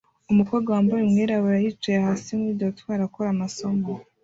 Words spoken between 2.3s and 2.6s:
muri